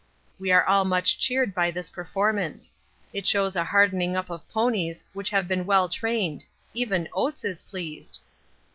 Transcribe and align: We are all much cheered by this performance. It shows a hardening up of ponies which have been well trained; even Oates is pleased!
We 0.39 0.51
are 0.51 0.65
all 0.65 0.83
much 0.83 1.19
cheered 1.19 1.53
by 1.53 1.69
this 1.69 1.87
performance. 1.91 2.73
It 3.13 3.27
shows 3.27 3.55
a 3.55 3.63
hardening 3.63 4.15
up 4.15 4.31
of 4.31 4.49
ponies 4.49 5.03
which 5.13 5.29
have 5.29 5.47
been 5.47 5.67
well 5.67 5.87
trained; 5.89 6.43
even 6.73 7.07
Oates 7.13 7.43
is 7.43 7.61
pleased! 7.61 8.19